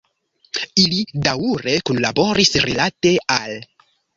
Ili 0.83 0.97
daŭre 1.27 1.75
kunlaboris 1.91 2.55
rilate 2.67 3.13
al. 3.37 3.57